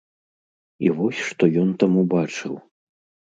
І 0.85 0.89
вось 1.01 1.19
што 1.27 1.43
ён 1.63 1.69
там 1.83 1.91
убачыў. 2.05 2.53